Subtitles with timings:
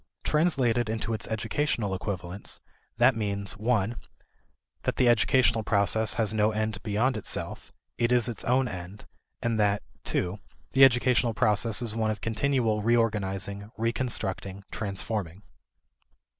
[0.23, 2.59] Translated into its educational equivalents,
[2.97, 3.93] that means (i)
[4.81, 9.05] that the educational process has no end beyond itself; it is its own end;
[9.43, 9.83] and that
[10.15, 10.39] (ii)
[10.71, 15.43] the educational process is one of continual reorganizing, reconstructing, transforming.